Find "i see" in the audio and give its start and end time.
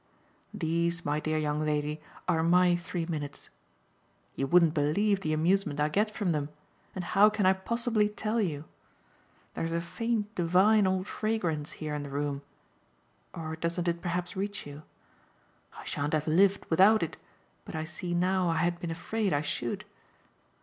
17.75-18.15